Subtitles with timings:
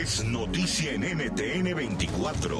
[0.00, 2.58] es noticia en NTN 24.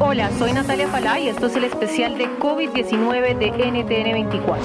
[0.00, 4.64] Hola, soy Natalia Falá y esto es el especial de COVID-19 de NTN 24.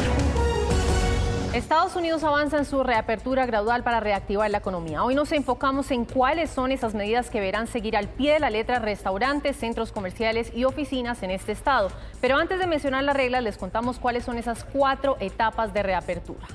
[1.53, 5.03] Estados Unidos avanza en su reapertura gradual para reactivar la economía.
[5.03, 8.49] Hoy nos enfocamos en cuáles son esas medidas que verán seguir al pie de la
[8.49, 11.91] letra restaurantes, centros comerciales y oficinas en este estado.
[12.19, 16.47] Pero antes de mencionar las reglas, les contamos cuáles son esas cuatro etapas de reapertura.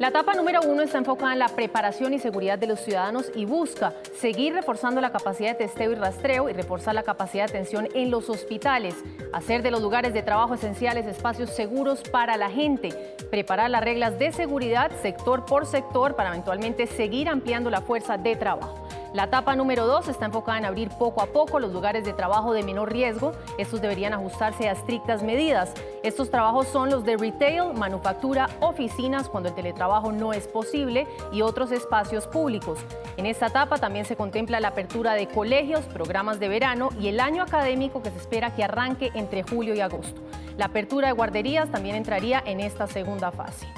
[0.00, 3.44] La etapa número uno está enfocada en la preparación y seguridad de los ciudadanos y
[3.44, 7.88] busca seguir reforzando la capacidad de testeo y rastreo y reforzar la capacidad de atención
[7.94, 8.96] en los hospitales,
[9.32, 12.88] hacer de los lugares de trabajo esenciales espacios seguros para la gente,
[13.30, 18.34] preparar las reglas de seguridad sector por sector para eventualmente seguir ampliando la fuerza de
[18.34, 18.83] trabajo.
[19.14, 22.52] La etapa número dos está enfocada en abrir poco a poco los lugares de trabajo
[22.52, 23.30] de menor riesgo.
[23.58, 25.72] Estos deberían ajustarse a estrictas medidas.
[26.02, 31.42] Estos trabajos son los de retail, manufactura, oficinas cuando el teletrabajo no es posible y
[31.42, 32.80] otros espacios públicos.
[33.16, 37.20] En esta etapa también se contempla la apertura de colegios, programas de verano y el
[37.20, 40.20] año académico que se espera que arranque entre julio y agosto.
[40.58, 43.68] La apertura de guarderías también entraría en esta segunda fase.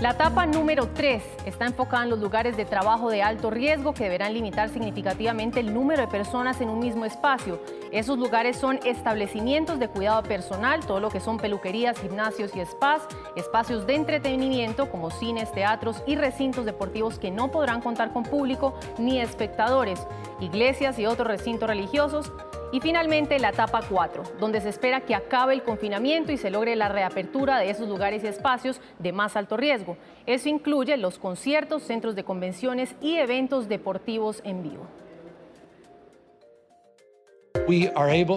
[0.00, 4.04] La etapa número 3 está enfocada en los lugares de trabajo de alto riesgo que
[4.04, 7.60] deberán limitar significativamente el número de personas en un mismo espacio.
[7.92, 13.02] Esos lugares son establecimientos de cuidado personal, todo lo que son peluquerías, gimnasios y spas,
[13.36, 18.74] espacios de entretenimiento como cines, teatros y recintos deportivos que no podrán contar con público
[18.98, 20.06] ni espectadores,
[20.40, 22.32] iglesias y otros recintos religiosos,
[22.74, 26.74] y finalmente la etapa 4, donde se espera que acabe el confinamiento y se logre
[26.74, 29.96] la reapertura de esos lugares y espacios de más alto riesgo.
[30.26, 34.88] Eso incluye los conciertos, centros de convenciones y eventos deportivos en vivo.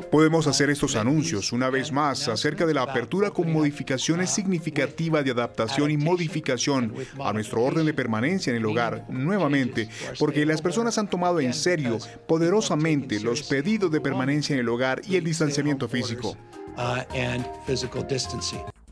[0.10, 5.32] Podemos hacer estos anuncios una vez más acerca de la apertura con modificaciones significativas de
[5.32, 10.98] adaptación y modificación a nuestro orden de permanencia en el hogar nuevamente, porque las personas
[10.98, 15.90] han tomado en serio poderosamente los pedidos de permanencia en el hogar y el distanciamiento
[15.90, 16.38] físico.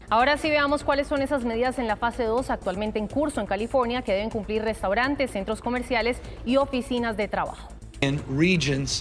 [0.09, 3.47] Ahora sí veamos cuáles son esas medidas en la fase 2 actualmente en curso en
[3.47, 7.69] California que deben cumplir restaurantes, centros comerciales y oficinas de trabajo.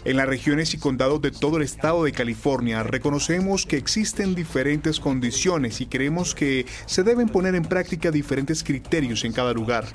[0.05, 5.01] En las regiones y condados de todo el estado de California reconocemos que existen diferentes
[5.01, 9.87] condiciones y creemos que se deben poner en práctica diferentes criterios en cada lugar.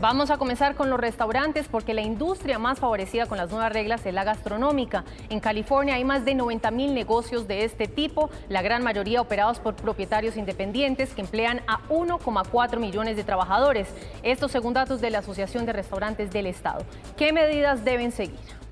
[0.00, 4.04] Vamos a comenzar con los restaurantes porque la industria más favorecida con las nuevas reglas
[4.04, 5.04] es la gastronómica.
[5.30, 9.58] En California hay más de 90 mil negocios de este tipo, la gran mayoría operados
[9.58, 13.88] por propietarios independientes que emplean a 1,4 millones de trabajadores.
[14.22, 16.84] Esto según datos de la Asociación de Restaurantes del Estado.
[17.16, 18.65] ¿Qué medidas deben seguir?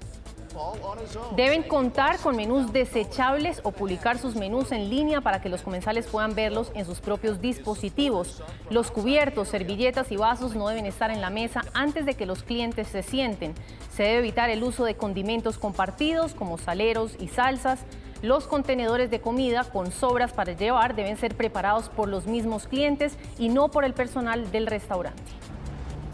[1.37, 6.07] Deben contar con menús desechables o publicar sus menús en línea para que los comensales
[6.07, 8.43] puedan verlos en sus propios dispositivos.
[8.71, 12.43] Los cubiertos, servilletas y vasos no deben estar en la mesa antes de que los
[12.43, 13.55] clientes se sienten.
[13.93, 17.81] Se debe evitar el uso de condimentos compartidos como saleros y salsas.
[18.23, 23.19] Los contenedores de comida con sobras para llevar deben ser preparados por los mismos clientes
[23.39, 25.23] y no por el personal del restaurante.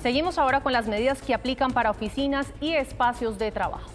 [0.03, 3.91] Seguimos ahora con las medidas que aplican para oficinas y espacios de trabajo.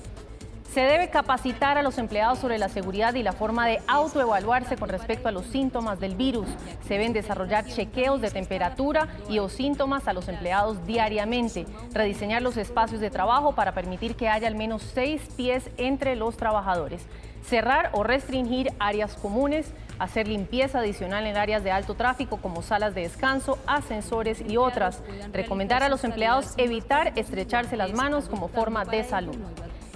[0.76, 4.90] Se debe capacitar a los empleados sobre la seguridad y la forma de autoevaluarse con
[4.90, 6.50] respecto a los síntomas del virus.
[6.86, 11.66] Se deben desarrollar chequeos de temperatura y o síntomas a los empleados diariamente.
[11.94, 16.36] Rediseñar los espacios de trabajo para permitir que haya al menos seis pies entre los
[16.36, 17.06] trabajadores.
[17.42, 22.94] Cerrar o restringir áreas comunes, hacer limpieza adicional en áreas de alto tráfico como salas
[22.94, 25.04] de descanso, ascensores y otras.
[25.32, 29.38] Recomendar a los empleados evitar estrecharse las manos como forma de salud.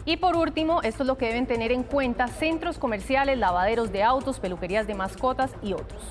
[0.09, 4.01] Y por último, esto es lo que deben tener en cuenta centros comerciales, lavaderos de
[4.01, 6.01] autos, peluquerías de mascotas y otros.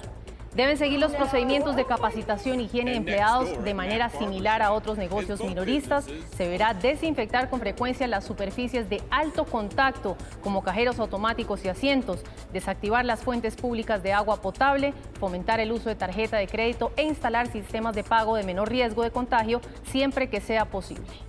[0.54, 5.42] Deben seguir los procedimientos de capacitación, higiene de empleados de manera similar a otros negocios
[5.42, 6.06] minoristas.
[6.36, 12.22] Se deberá desinfectar con frecuencia las superficies de alto contacto, como cajeros automáticos y asientos,
[12.52, 17.02] desactivar las fuentes públicas de agua potable, fomentar el uso de tarjeta de crédito e
[17.02, 21.27] instalar sistemas de pago de menor riesgo de contagio siempre que sea posible.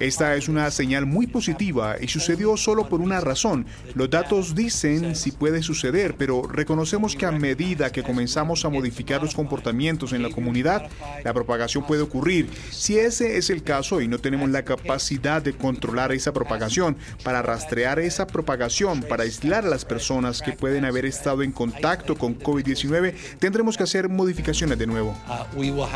[0.00, 3.64] Esta es una señal muy positiva y sucedió solo por una razón.
[3.94, 9.22] Los datos dicen si puede suceder, pero reconocemos que a medida que comenzamos a modificar
[9.22, 10.88] los comportamientos en la comunidad,
[11.22, 12.50] la propagación puede ocurrir.
[12.70, 17.40] Si ese es el caso y no tenemos la capacidad de controlar esa propagación, para
[17.40, 22.36] rastrear esa propagación, para aislar a las personas que pueden haber estado en contacto con
[22.36, 25.16] COVID-19, tendremos que hacer modificaciones de nuevo.
[25.54, 25.86] Uh,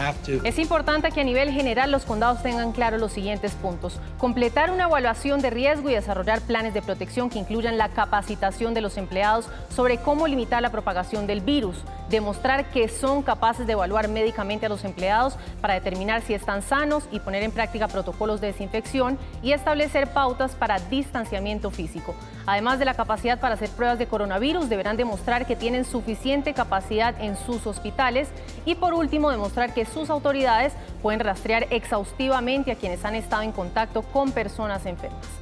[0.44, 3.99] es importante que a nivel general los condados tengan claro los siguientes puntos.
[4.19, 8.81] Completar una evaluación de riesgo y desarrollar planes de protección que incluyan la capacitación de
[8.81, 11.77] los empleados sobre cómo limitar la propagación del virus.
[12.12, 17.09] Demostrar que son capaces de evaluar médicamente a los empleados para determinar si están sanos
[17.11, 22.14] y poner en práctica protocolos de desinfección y establecer pautas para distanciamiento físico.
[22.47, 27.19] Además de la capacidad para hacer pruebas de coronavirus, deberán demostrar que tienen suficiente capacidad
[27.19, 28.29] en sus hospitales
[28.67, 33.53] y por último demostrar que sus autoridades pueden rastrear exhaustivamente a quienes han estado en
[33.53, 35.42] contacto con personas enfermas.